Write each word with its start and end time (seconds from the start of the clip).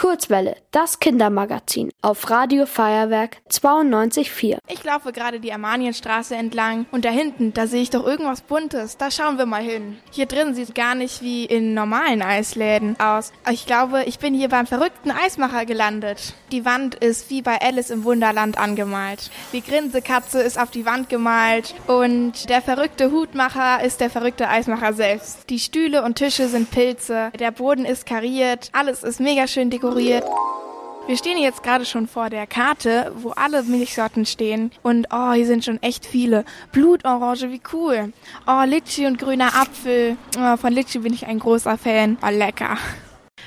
Kurzwelle, 0.00 0.56
das 0.70 0.98
Kindermagazin 0.98 1.90
auf 2.00 2.30
Radio 2.30 2.64
Feuerwerk 2.64 3.36
92.4. 3.50 4.56
Ich 4.66 4.82
laufe 4.82 5.12
gerade 5.12 5.40
die 5.40 5.52
Armanienstraße 5.52 6.34
entlang 6.34 6.86
und 6.90 7.04
da 7.04 7.10
hinten, 7.10 7.52
da 7.52 7.66
sehe 7.66 7.82
ich 7.82 7.90
doch 7.90 8.06
irgendwas 8.06 8.40
Buntes. 8.40 8.96
Da 8.96 9.10
schauen 9.10 9.36
wir 9.36 9.44
mal 9.44 9.60
hin. 9.60 9.98
Hier 10.10 10.24
drin 10.24 10.54
sieht 10.54 10.68
es 10.70 10.74
gar 10.74 10.94
nicht 10.94 11.20
wie 11.20 11.44
in 11.44 11.74
normalen 11.74 12.22
Eisläden 12.22 12.98
aus. 12.98 13.34
Ich 13.50 13.66
glaube, 13.66 14.04
ich 14.04 14.18
bin 14.18 14.32
hier 14.32 14.48
beim 14.48 14.66
verrückten 14.66 15.10
Eismacher 15.10 15.66
gelandet. 15.66 16.32
Die 16.50 16.64
Wand 16.64 16.94
ist 16.94 17.28
wie 17.28 17.42
bei 17.42 17.60
Alice 17.60 17.90
im 17.90 18.04
Wunderland 18.04 18.56
angemalt. 18.56 19.30
Die 19.52 19.62
Grinsekatze 19.62 20.40
ist 20.40 20.58
auf 20.58 20.70
die 20.70 20.86
Wand 20.86 21.10
gemalt 21.10 21.74
und 21.88 22.48
der 22.48 22.62
verrückte 22.62 23.12
Hutmacher 23.12 23.84
ist 23.84 24.00
der 24.00 24.08
verrückte 24.08 24.48
Eismacher 24.48 24.94
selbst. 24.94 25.50
Die 25.50 25.58
Stühle 25.58 26.02
und 26.04 26.14
Tische 26.14 26.48
sind 26.48 26.70
Pilze, 26.70 27.32
der 27.38 27.50
Boden 27.50 27.84
ist 27.84 28.06
kariert, 28.06 28.70
alles 28.72 29.02
ist 29.02 29.20
mega 29.20 29.46
schön 29.46 29.68
dekoriert 29.68 29.89
dekoriert. 29.90 30.24
Wir 31.06 31.16
stehen 31.16 31.38
jetzt 31.38 31.62
gerade 31.62 31.84
schon 31.84 32.06
vor 32.06 32.30
der 32.30 32.46
Karte, 32.46 33.12
wo 33.16 33.30
alle 33.30 33.62
Milchsorten 33.64 34.26
stehen. 34.26 34.70
Und 34.82 35.08
oh, 35.10 35.32
hier 35.32 35.46
sind 35.46 35.64
schon 35.64 35.82
echt 35.82 36.06
viele. 36.06 36.44
Blutorange, 36.70 37.50
wie 37.50 37.60
cool. 37.72 38.12
Oh, 38.46 38.62
Litschi 38.64 39.06
und 39.06 39.18
grüner 39.18 39.56
Apfel. 39.56 40.16
Oh, 40.38 40.56
von 40.56 40.72
Litschi 40.72 41.00
bin 41.00 41.12
ich 41.12 41.26
ein 41.26 41.40
großer 41.40 41.76
Fan. 41.78 42.16
Oh, 42.22 42.30
lecker. 42.30 42.76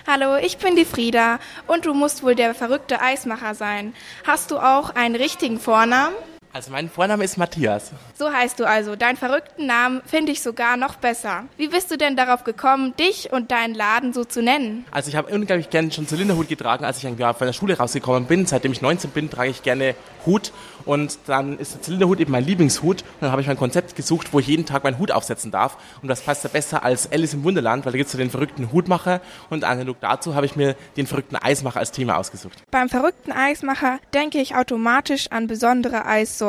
Hallo, 0.06 0.36
ich 0.36 0.58
bin 0.58 0.76
die 0.76 0.84
Frieda 0.84 1.40
und 1.68 1.86
du 1.86 1.94
musst 1.94 2.24
wohl 2.24 2.36
der 2.36 2.54
verrückte 2.54 3.00
Eismacher 3.00 3.56
sein. 3.56 3.94
Hast 4.28 4.52
du 4.52 4.58
auch 4.58 4.90
einen 4.90 5.16
richtigen 5.16 5.60
Vornamen? 5.60 6.14
Also 6.56 6.72
mein 6.72 6.88
Vorname 6.88 7.24
ist 7.24 7.38
Matthias. 7.38 7.90
So 8.16 8.32
heißt 8.32 8.60
du 8.60 8.66
also. 8.66 8.96
Deinen 8.96 9.18
verrückten 9.18 9.66
Namen 9.66 10.04
finde 10.06 10.32
ich 10.32 10.44
sogar 10.44 10.78
noch 10.78 10.98
besser. 10.98 11.46
Wie 11.58 11.68
bist 11.68 11.90
du 11.90 11.98
denn 11.98 12.16
darauf 12.16 12.44
gekommen, 12.44 12.94
dich 12.96 13.34
und 13.34 13.50
deinen 13.50 13.74
Laden 13.74 14.14
so 14.14 14.24
zu 14.24 14.44
nennen? 14.44 14.86
Also 14.92 15.10
ich 15.10 15.16
habe 15.16 15.34
unglaublich 15.34 15.72
gerne 15.72 15.92
schon 15.92 16.08
Zylinderhut 16.08 16.50
getragen, 16.50 16.86
als 16.86 17.00
ich 17.00 17.08
ein 17.08 17.18
Jahr 17.18 17.34
von 17.34 17.48
der 17.48 17.54
Schule 17.54 17.76
rausgekommen 17.76 18.26
bin. 18.26 18.46
Seitdem 18.46 18.72
ich 18.72 18.84
19 18.84 19.10
bin, 19.10 19.32
trage 19.32 19.50
ich 19.50 19.64
gerne 19.64 19.96
Hut 20.28 20.54
und 20.86 21.18
dann 21.26 21.58
ist 21.58 21.74
der 21.74 21.82
Zylinderhut 21.82 22.20
eben 22.20 22.32
mein 22.32 22.46
Lieblingshut. 22.46 23.02
Und 23.02 23.22
dann 23.22 23.32
habe 23.32 23.42
ich 23.42 23.48
mein 23.48 23.58
Konzept 23.58 23.96
gesucht, 23.96 24.32
wo 24.32 24.40
ich 24.40 24.46
jeden 24.46 24.68
Tag 24.68 24.84
meinen 24.84 25.00
Hut 25.00 25.12
aufsetzen 25.12 25.50
darf. 25.50 25.78
Und 26.04 26.08
das 26.08 26.22
passt 26.22 26.44
ja 26.44 26.52
besser 26.52 26.84
als 26.84 27.12
Alice 27.12 27.34
im 27.34 27.44
Wunderland, 27.44 27.84
weil 27.86 27.94
da 27.94 27.98
gibt 27.98 28.08
es 28.08 28.14
ja 28.14 28.20
den 28.20 28.30
verrückten 28.30 28.72
Hutmacher. 28.72 29.22
Und 29.50 29.64
analog 29.64 29.98
dazu 30.02 30.36
habe 30.36 30.46
ich 30.46 30.56
mir 30.56 30.76
den 30.98 31.08
verrückten 31.08 31.36
Eismacher 31.36 31.80
als 31.80 31.92
Thema 31.92 32.18
ausgesucht. 32.18 32.62
Beim 32.70 32.90
verrückten 32.90 33.32
Eismacher 33.32 33.98
denke 34.14 34.40
ich 34.40 34.56
automatisch 34.56 35.32
an 35.32 35.48
besondere 35.48 36.06
Eissorten. 36.06 36.43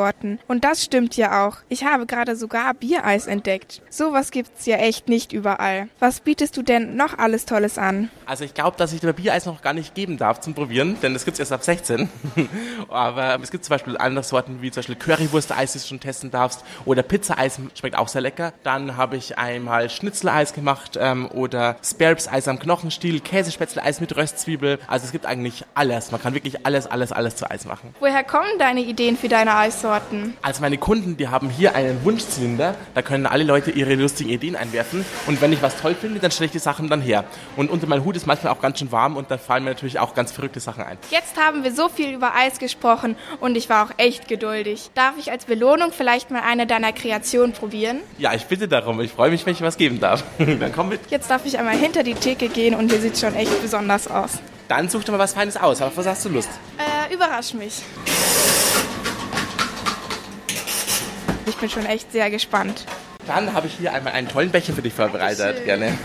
Und 0.47 0.63
das 0.63 0.83
stimmt 0.83 1.17
ja 1.17 1.45
auch. 1.45 1.57
Ich 1.69 1.83
habe 1.83 2.05
gerade 2.05 2.35
sogar 2.35 2.73
Biereis 2.73 3.27
entdeckt. 3.27 3.81
Sowas 3.89 4.31
gibt's 4.31 4.65
ja 4.65 4.77
echt 4.77 5.09
nicht 5.09 5.33
überall. 5.33 5.87
Was 5.99 6.19
bietest 6.19 6.57
du 6.57 6.61
denn 6.61 6.95
noch 6.95 7.17
alles 7.17 7.45
Tolles 7.45 7.77
an? 7.77 8.09
Also 8.25 8.43
ich 8.43 8.53
glaube, 8.53 8.77
dass 8.77 8.93
ich 8.93 8.99
dir 8.99 9.13
Biereis 9.13 9.45
noch 9.45 9.61
gar 9.61 9.73
nicht 9.73 9.95
geben 9.95 10.17
darf 10.17 10.39
zum 10.39 10.53
Probieren, 10.53 10.97
denn 11.01 11.13
das 11.13 11.25
gibt's 11.25 11.39
erst 11.39 11.51
ab 11.51 11.63
16. 11.63 12.09
Aber 12.89 13.39
es 13.41 13.51
gibt 13.51 13.65
zum 13.65 13.71
Beispiel 13.71 13.97
andere 13.97 14.23
Sorten 14.23 14.61
wie 14.61 14.71
zum 14.71 14.81
Beispiel 14.81 14.95
Currywurst-Eis, 14.95 15.73
das 15.73 15.83
du 15.83 15.89
schon 15.89 15.99
testen 15.99 16.31
darfst, 16.31 16.63
oder 16.85 17.03
Pizza-Eis, 17.03 17.59
schmeckt 17.77 17.97
auch 17.97 18.07
sehr 18.07 18.21
lecker. 18.21 18.53
Dann 18.63 18.97
habe 18.97 19.17
ich 19.17 19.37
einmal 19.37 19.89
Schnitzeleis 19.89 20.53
gemacht 20.53 20.97
ähm, 20.99 21.27
oder 21.31 21.77
Sparrows-Eis 21.83 22.47
am 22.47 22.59
Knochenstiel, 22.59 23.19
Käsespätzle-Eis 23.19 24.01
mit 24.01 24.15
Röstzwiebel. 24.15 24.79
Also 24.87 25.05
es 25.05 25.11
gibt 25.11 25.25
eigentlich 25.25 25.63
alles. 25.73 26.11
Man 26.11 26.21
kann 26.21 26.33
wirklich 26.33 26.65
alles, 26.65 26.87
alles, 26.87 27.11
alles 27.11 27.35
zu 27.35 27.49
Eis 27.49 27.65
machen. 27.65 27.93
Woher 27.99 28.23
kommen 28.23 28.59
deine 28.59 28.81
Ideen 28.81 29.17
für 29.17 29.29
deine 29.29 29.55
Eissorten? 29.85 30.35
Also 30.41 30.61
meine 30.61 30.77
Kunden, 30.77 31.17
die 31.17 31.27
haben 31.27 31.49
hier 31.49 31.75
einen 31.75 32.03
Wunschzylinder. 32.03 32.75
Da 32.93 33.01
können 33.01 33.25
alle 33.25 33.43
Leute 33.43 33.71
ihre 33.71 33.95
lustigen 33.95 34.29
Ideen 34.29 34.55
einwerfen. 34.55 35.05
Und 35.27 35.41
wenn 35.41 35.53
ich 35.53 35.61
was 35.61 35.79
toll 35.79 35.95
finde, 35.95 36.19
dann 36.19 36.31
stelle 36.31 36.47
ich 36.47 36.51
die 36.51 36.59
Sachen 36.59 36.89
dann 36.89 37.01
her. 37.01 37.23
Und 37.55 37.69
unter 37.69 37.87
meinem 37.87 38.03
Hut 38.03 38.15
ist 38.15 38.25
manchmal 38.25 38.53
auch 38.53 38.61
ganz 38.61 38.79
schön 38.79 38.91
warm 38.91 39.15
und 39.15 39.29
da 39.29 39.37
fallen 39.37 39.63
mir 39.63 39.71
natürlich 39.71 39.99
auch 39.99 40.13
ganz 40.15 40.31
verrückte 40.31 40.59
Sachen 40.59 40.83
ein. 40.83 40.97
Jetzt 41.11 41.37
haben 41.37 41.63
wir 41.63 41.71
so 41.73 41.89
viel 41.89 42.13
über 42.13 42.33
Eis 42.35 42.59
gesprochen 42.59 43.15
und 43.39 43.55
ich 43.55 43.69
war 43.69 43.85
auch 43.85 43.91
echt 43.97 44.27
geduldig. 44.27 44.89
Darf 44.95 45.13
ich 45.19 45.31
als 45.31 45.45
Belohnung 45.45 45.91
vielleicht 45.91 46.31
mal 46.31 46.41
eine 46.41 46.65
deiner 46.65 46.91
Kreationen 46.91 47.53
probieren? 47.53 47.99
Ja, 48.17 48.33
ich 48.33 48.45
bitte 48.45 48.67
darum. 48.67 48.99
Ich 49.01 49.11
freue 49.11 49.29
mich, 49.29 49.45
wenn 49.45 49.53
ich 49.53 49.61
was 49.61 49.77
geben 49.77 49.99
darf. 49.99 50.23
Dann 50.37 50.71
komm 50.73 50.89
mit. 50.89 50.99
Jetzt 51.09 51.29
darf 51.29 51.45
ich 51.45 51.59
einmal 51.59 51.77
hinter 51.77 52.03
die 52.03 52.15
Theke 52.15 52.49
gehen 52.49 52.73
und 52.75 52.89
hier 52.89 52.99
sieht 52.99 53.17
schon 53.17 53.35
echt 53.35 53.61
besonders 53.61 54.07
aus. 54.07 54.39
Dann 54.67 54.89
such 54.89 55.03
dir 55.03 55.11
mal 55.11 55.19
was 55.19 55.33
Feines 55.33 55.57
aus. 55.57 55.81
Auf 55.81 55.95
was 55.95 56.07
hast 56.07 56.25
du 56.25 56.29
Lust? 56.29 56.49
Äh, 56.77 57.13
überrasch 57.13 57.53
mich. 57.53 57.83
Ich 61.45 61.55
bin 61.57 61.69
schon 61.69 61.85
echt 61.85 62.11
sehr 62.11 62.29
gespannt. 62.29 62.85
Dann 63.27 63.53
habe 63.53 63.67
ich 63.67 63.73
hier 63.73 63.93
einmal 63.93 64.13
einen 64.13 64.27
tollen 64.27 64.51
Becher 64.51 64.73
für 64.73 64.81
dich 64.81 64.93
vorbereitet. 64.93 65.65
Gerne. 65.65 65.97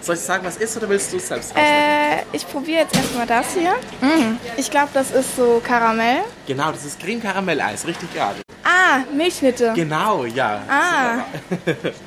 Soll 0.00 0.16
ich 0.16 0.20
sagen, 0.20 0.44
was 0.44 0.58
ist 0.58 0.76
oder 0.76 0.88
willst 0.88 1.12
du 1.12 1.16
es 1.16 1.28
selbst 1.28 1.50
auswählen? 1.52 1.66
Äh, 1.66 2.36
ich 2.36 2.46
probiere 2.46 2.82
jetzt 2.82 2.94
erstmal 2.94 3.26
das 3.26 3.54
hier. 3.54 3.72
Mm. 4.02 4.36
Ich 4.58 4.70
glaube, 4.70 4.88
das 4.92 5.10
ist 5.10 5.36
so 5.36 5.62
Karamell. 5.64 6.18
Genau, 6.46 6.70
das 6.70 6.84
ist 6.84 7.00
Creme-Karamell-Eis, 7.00 7.86
richtig 7.86 8.12
gerade. 8.12 8.43
Ah, 8.94 9.02
Milchschnitte. 9.12 9.72
Genau, 9.74 10.24
ja. 10.24 10.62
Ah. 10.68 11.24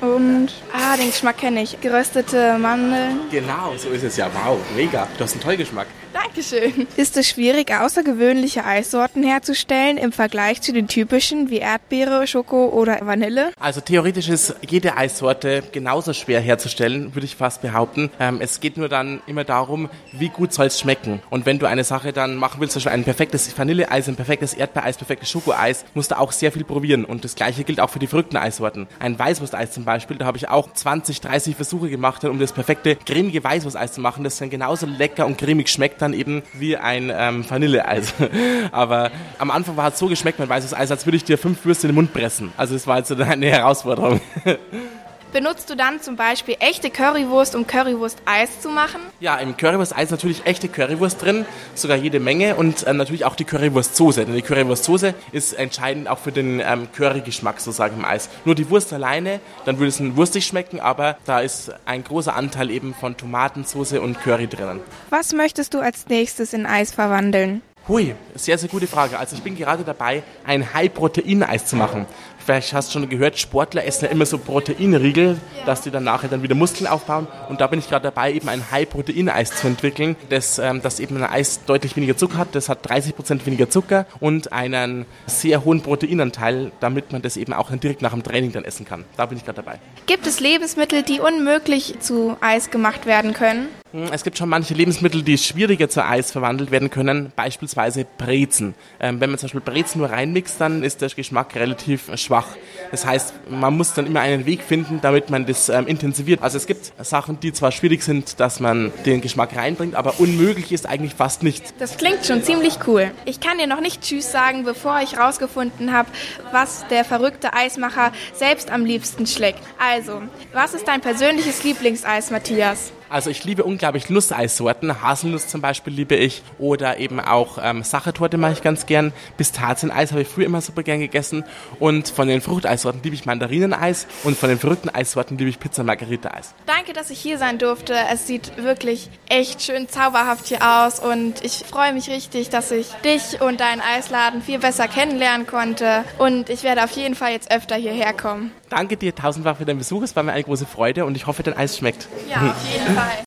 Und, 0.00 0.54
ah, 0.72 0.96
den 0.96 1.10
Geschmack 1.10 1.36
kenne 1.36 1.62
ich. 1.62 1.78
Geröstete 1.82 2.56
Mandeln. 2.56 3.20
Genau, 3.30 3.74
so 3.76 3.90
ist 3.90 4.04
es 4.04 4.16
ja. 4.16 4.30
Wow, 4.32 4.58
mega. 4.74 5.06
Du 5.18 5.24
hast 5.24 5.32
einen 5.32 5.42
tollen 5.42 5.58
Geschmack. 5.58 5.86
Dankeschön. 6.14 6.86
Ist 6.96 7.16
es 7.18 7.28
schwierig, 7.28 7.70
außergewöhnliche 7.70 8.64
Eissorten 8.64 9.22
herzustellen 9.22 9.98
im 9.98 10.12
Vergleich 10.12 10.62
zu 10.62 10.72
den 10.72 10.88
typischen 10.88 11.50
wie 11.50 11.58
Erdbeere, 11.58 12.26
Schoko 12.26 12.68
oder 12.68 13.00
Vanille? 13.02 13.52
Also 13.60 13.82
theoretisch 13.82 14.30
ist 14.30 14.56
jede 14.66 14.96
Eissorte 14.96 15.62
genauso 15.70 16.14
schwer 16.14 16.40
herzustellen, 16.40 17.14
würde 17.14 17.26
ich 17.26 17.36
fast 17.36 17.60
behaupten. 17.60 18.10
Ähm, 18.18 18.38
es 18.40 18.60
geht 18.60 18.78
nur 18.78 18.88
dann 18.88 19.20
immer 19.26 19.44
darum, 19.44 19.90
wie 20.12 20.30
gut 20.30 20.54
soll 20.54 20.66
es 20.66 20.80
schmecken. 20.80 21.20
Und 21.28 21.44
wenn 21.44 21.58
du 21.58 21.66
eine 21.66 21.84
Sache 21.84 22.14
dann 22.14 22.36
machen 22.36 22.60
willst, 22.60 22.72
zum 22.72 22.80
Beispiel 22.80 22.98
ein 22.98 23.04
perfektes 23.04 23.56
Vanilleeis, 23.56 24.08
ein 24.08 24.16
perfektes 24.16 24.54
Erdbeereis, 24.54 24.96
perfektes 24.96 25.30
Schokoeis, 25.30 25.84
musst 25.92 26.12
du 26.12 26.18
auch 26.18 26.32
sehr 26.32 26.50
viel 26.50 26.64
probieren. 26.64 26.77
Und 27.04 27.24
das 27.24 27.34
gleiche 27.34 27.64
gilt 27.64 27.80
auch 27.80 27.90
für 27.90 27.98
die 27.98 28.06
verrückten 28.06 28.36
Eissorten. 28.36 28.86
Ein 28.98 29.18
Weißwursteis 29.18 29.72
zum 29.72 29.84
Beispiel, 29.84 30.16
da 30.16 30.26
habe 30.26 30.36
ich 30.38 30.48
auch 30.48 30.72
20, 30.72 31.20
30 31.20 31.56
Versuche 31.56 31.90
gemacht, 31.90 32.24
um 32.24 32.38
das 32.38 32.52
perfekte 32.52 32.96
cremige 32.96 33.42
Weißwursteis 33.42 33.92
zu 33.92 34.00
machen, 34.00 34.24
das 34.24 34.38
dann 34.38 34.50
genauso 34.50 34.86
lecker 34.86 35.26
und 35.26 35.38
cremig 35.38 35.68
schmeckt 35.68 36.00
dann 36.02 36.12
eben 36.12 36.42
wie 36.54 36.76
ein 36.76 37.12
ähm, 37.14 37.48
Vanilleeis. 37.48 38.14
Aber 38.72 39.10
am 39.38 39.50
Anfang 39.50 39.76
war 39.76 39.88
es 39.88 39.98
so 39.98 40.06
geschmeckt, 40.06 40.38
mein 40.38 40.48
weißes 40.48 40.74
Eis, 40.74 40.90
als 40.90 41.06
würde 41.06 41.16
ich 41.16 41.24
dir 41.24 41.38
fünf 41.38 41.64
Würste 41.64 41.86
in 41.86 41.92
den 41.92 41.96
Mund 41.96 42.12
pressen. 42.12 42.52
Also 42.56 42.74
es 42.74 42.86
war 42.86 42.98
jetzt 42.98 43.12
eine 43.12 43.46
Herausforderung. 43.46 44.20
Benutzt 45.30 45.68
du 45.68 45.76
dann 45.76 46.00
zum 46.00 46.16
Beispiel 46.16 46.56
echte 46.58 46.88
Currywurst, 46.88 47.54
um 47.54 47.66
Currywurst-Eis 47.66 48.62
zu 48.62 48.70
machen? 48.70 49.00
Ja, 49.20 49.36
im 49.36 49.56
Currywurst-Eis 49.56 50.10
natürlich 50.10 50.46
echte 50.46 50.68
Currywurst 50.68 51.22
drin, 51.22 51.44
sogar 51.74 51.98
jede 51.98 52.18
Menge 52.18 52.56
und 52.56 52.86
äh, 52.86 52.94
natürlich 52.94 53.26
auch 53.26 53.36
die 53.36 53.44
Currywurst-Soße. 53.44 54.24
Denn 54.24 54.34
die 54.34 54.42
Currywurst-Soße 54.42 55.12
ist 55.32 55.52
entscheidend 55.52 56.08
auch 56.08 56.18
für 56.18 56.32
den 56.32 56.60
ähm, 56.60 56.88
Curry-Geschmack 56.92 57.60
sozusagen 57.60 57.98
im 57.98 58.06
Eis. 58.06 58.30
Nur 58.46 58.54
die 58.54 58.70
Wurst 58.70 58.90
alleine, 58.94 59.40
dann 59.66 59.78
würde 59.78 59.88
es 59.88 60.16
wurstig 60.16 60.46
schmecken, 60.46 60.80
aber 60.80 61.18
da 61.26 61.40
ist 61.40 61.72
ein 61.84 62.04
großer 62.04 62.34
Anteil 62.34 62.70
eben 62.70 62.94
von 62.94 63.16
Tomatensoße 63.16 64.00
und 64.00 64.18
Curry 64.20 64.46
drinnen. 64.46 64.80
Was 65.10 65.34
möchtest 65.34 65.74
du 65.74 65.80
als 65.80 66.06
nächstes 66.08 66.54
in 66.54 66.64
Eis 66.64 66.92
verwandeln? 66.92 67.60
Hui, 67.88 68.14
sehr, 68.34 68.58
sehr 68.58 68.68
gute 68.68 68.86
Frage. 68.86 69.18
Also 69.18 69.34
ich 69.34 69.42
bin 69.42 69.56
gerade 69.56 69.82
dabei, 69.82 70.22
ein 70.44 70.74
High-Protein-Eis 70.74 71.66
zu 71.66 71.76
machen 71.76 72.06
vielleicht 72.48 72.72
hast 72.72 72.88
du 72.88 72.98
schon 72.98 73.08
gehört, 73.10 73.38
Sportler 73.38 73.84
essen 73.84 74.06
ja 74.06 74.10
immer 74.10 74.24
so 74.24 74.38
Proteinriegel, 74.38 75.38
ja. 75.58 75.64
dass 75.66 75.82
die 75.82 75.90
dann 75.90 76.04
nachher 76.04 76.28
dann 76.28 76.42
wieder 76.42 76.54
Muskeln 76.54 76.86
aufbauen. 76.86 77.26
Und 77.50 77.60
da 77.60 77.66
bin 77.66 77.78
ich 77.78 77.90
gerade 77.90 78.04
dabei, 78.04 78.32
eben 78.32 78.48
ein 78.48 78.70
High-Protein-Eis 78.70 79.50
zu 79.50 79.66
entwickeln, 79.66 80.16
das, 80.30 80.58
ähm, 80.58 80.80
das 80.80 80.98
eben 80.98 81.18
ein 81.18 81.24
Eis 81.24 81.60
deutlich 81.66 81.94
weniger 81.94 82.16
Zucker 82.16 82.38
hat. 82.38 82.54
Das 82.54 82.70
hat 82.70 82.90
30% 82.90 83.44
weniger 83.44 83.68
Zucker 83.68 84.06
und 84.18 84.50
einen 84.50 85.04
sehr 85.26 85.62
hohen 85.62 85.82
Proteinanteil, 85.82 86.72
damit 86.80 87.12
man 87.12 87.20
das 87.20 87.36
eben 87.36 87.52
auch 87.52 87.70
direkt 87.70 88.00
nach 88.00 88.14
dem 88.14 88.22
Training 88.22 88.52
dann 88.52 88.64
essen 88.64 88.86
kann. 88.86 89.04
Da 89.18 89.26
bin 89.26 89.36
ich 89.36 89.44
gerade 89.44 89.56
dabei. 89.62 89.78
Gibt 90.06 90.26
es 90.26 90.40
Lebensmittel, 90.40 91.02
die 91.02 91.20
unmöglich 91.20 92.00
zu 92.00 92.38
Eis 92.40 92.70
gemacht 92.70 93.04
werden 93.04 93.34
können? 93.34 93.68
Hm, 93.92 94.08
es 94.12 94.22
gibt 94.22 94.36
schon 94.36 94.50
manche 94.50 94.74
Lebensmittel, 94.74 95.22
die 95.22 95.38
schwieriger 95.38 95.88
zu 95.88 96.04
Eis 96.04 96.30
verwandelt 96.30 96.70
werden 96.70 96.90
können, 96.90 97.32
beispielsweise 97.34 98.04
Brezen. 98.18 98.74
Ähm, 99.00 99.18
wenn 99.20 99.30
man 99.30 99.38
zum 99.38 99.46
Beispiel 99.46 99.62
Brezen 99.62 100.00
nur 100.00 100.10
reinmixt, 100.10 100.60
dann 100.60 100.82
ist 100.82 101.00
der 101.00 101.08
Geschmack 101.08 101.54
relativ 101.54 102.10
schwach. 102.16 102.48
Das 102.90 103.06
heißt, 103.06 103.32
man 103.48 103.74
muss 103.76 103.94
dann 103.94 104.06
immer 104.06 104.20
einen 104.20 104.44
Weg 104.44 104.62
finden, 104.62 105.00
damit 105.00 105.30
man 105.30 105.46
das 105.46 105.70
ähm, 105.70 105.86
intensiviert. 105.86 106.42
Also 106.42 106.58
es 106.58 106.66
gibt 106.66 106.92
Sachen, 107.02 107.40
die 107.40 107.52
zwar 107.54 107.72
schwierig 107.72 108.02
sind, 108.02 108.40
dass 108.40 108.60
man 108.60 108.92
den 109.06 109.22
Geschmack 109.22 109.56
reinbringt, 109.56 109.94
aber 109.94 110.20
unmöglich 110.20 110.70
ist 110.70 110.86
eigentlich 110.86 111.14
fast 111.14 111.42
nichts. 111.42 111.72
Das 111.78 111.96
klingt 111.96 112.26
schon 112.26 112.42
ziemlich 112.42 112.80
cool. 112.86 113.10
Ich 113.24 113.40
kann 113.40 113.56
dir 113.56 113.66
noch 113.66 113.80
nicht 113.80 114.02
Tschüss 114.02 114.30
sagen, 114.30 114.64
bevor 114.64 115.00
ich 115.00 115.18
rausgefunden 115.18 115.94
habe, 115.94 116.10
was 116.52 116.86
der 116.88 117.06
verrückte 117.06 117.54
Eismacher 117.54 118.12
selbst 118.34 118.70
am 118.70 118.84
liebsten 118.84 119.26
schlägt. 119.26 119.60
Also, 119.78 120.20
was 120.52 120.74
ist 120.74 120.86
dein 120.86 121.00
persönliches 121.00 121.64
Lieblingseis, 121.64 122.30
Matthias? 122.30 122.92
Also 123.10 123.30
ich 123.30 123.44
liebe 123.44 123.64
unglaublich 123.64 124.10
Nusseissorten. 124.10 125.02
Haselnuss 125.02 125.48
zum 125.48 125.60
Beispiel 125.60 125.92
liebe 125.92 126.14
ich. 126.14 126.42
Oder 126.58 126.98
eben 126.98 127.20
auch 127.20 127.58
ähm, 127.62 127.82
Sachertorte 127.82 128.36
mache 128.36 128.52
ich 128.52 128.62
ganz 128.62 128.86
gern. 128.86 129.12
Pistazieneis 129.36 130.12
habe 130.12 130.22
ich 130.22 130.28
früher 130.28 130.46
immer 130.46 130.60
super 130.60 130.82
gern 130.82 131.00
gegessen. 131.00 131.44
Und 131.78 132.08
von 132.08 132.28
den 132.28 132.40
Fruchteissorten 132.40 133.02
liebe 133.02 133.14
ich 133.14 133.26
Mandarineneis. 133.26 134.06
Und 134.24 134.36
von 134.36 134.48
den 134.48 134.58
verrückten 134.58 134.90
Eissorten 134.90 135.38
liebe 135.38 135.50
ich 135.50 135.58
Pizza 135.58 135.84
Margarita 135.84 136.30
Eis. 136.30 136.54
Danke, 136.66 136.92
dass 136.92 137.10
ich 137.10 137.18
hier 137.18 137.38
sein 137.38 137.58
durfte. 137.58 137.94
Es 138.12 138.26
sieht 138.26 138.62
wirklich 138.62 139.08
echt 139.28 139.62
schön 139.62 139.88
zauberhaft 139.88 140.46
hier 140.46 140.62
aus. 140.62 141.00
Und 141.00 141.44
ich 141.44 141.64
freue 141.68 141.92
mich 141.92 142.10
richtig, 142.10 142.50
dass 142.50 142.70
ich 142.70 142.88
dich 143.04 143.40
und 143.40 143.60
deinen 143.60 143.80
Eisladen 143.80 144.42
viel 144.42 144.58
besser 144.58 144.88
kennenlernen 144.88 145.46
konnte. 145.46 146.04
Und 146.18 146.50
ich 146.50 146.62
werde 146.62 146.84
auf 146.84 146.90
jeden 146.92 147.14
Fall 147.14 147.32
jetzt 147.32 147.50
öfter 147.50 147.76
hierher 147.76 148.12
kommen. 148.12 148.52
Danke 148.70 148.96
dir 148.96 149.14
tausendfach 149.14 149.56
für 149.56 149.64
deinen 149.64 149.78
Besuch. 149.78 150.02
Es 150.02 150.16
war 150.16 150.22
mir 150.22 150.32
eine 150.32 150.44
große 150.44 150.66
Freude 150.66 151.04
und 151.04 151.16
ich 151.16 151.26
hoffe, 151.26 151.42
dein 151.42 151.56
Eis 151.56 151.76
schmeckt. 151.76 152.08
Ja, 152.28 152.50
auf 152.50 152.70
jeden 152.70 152.94
Fall. 152.94 153.24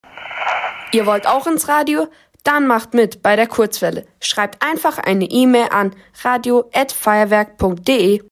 Ihr 0.94 1.06
wollt 1.06 1.28
auch 1.28 1.48
ins 1.48 1.68
Radio? 1.68 2.08
Dann 2.44 2.68
macht 2.68 2.94
mit 2.94 3.22
bei 3.22 3.36
der 3.36 3.48
Kurzwelle. 3.48 4.06
Schreibt 4.20 4.66
einfach 4.66 4.98
eine 4.98 5.26
E-Mail 5.26 5.68
an 5.72 5.94
radio@feuerwerk.de. 6.24 8.24